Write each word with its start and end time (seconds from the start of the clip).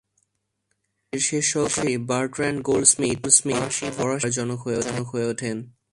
ক্যুরির 0.99 1.23
শেষ 1.27 1.45
সহকারী 1.53 1.93
বারট্রান্ড 2.09 2.59
গোল্ডস্মিট 2.67 3.17
ফরাসি 3.47 3.87
বোমার 3.97 4.19
জনক 4.37 4.59
হয়ে 5.13 5.27
ওঠেন। 5.31 5.57